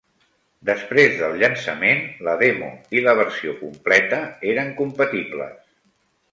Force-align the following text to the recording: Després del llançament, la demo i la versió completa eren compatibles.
Després 0.69 1.13
del 1.19 1.35
llançament, 1.43 2.01
la 2.29 2.33
demo 2.41 2.71
i 3.01 3.05
la 3.09 3.15
versió 3.21 3.55
completa 3.61 4.25
eren 4.55 4.77
compatibles. 4.83 5.57